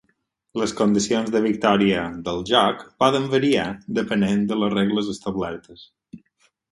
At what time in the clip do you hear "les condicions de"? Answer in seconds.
0.59-1.41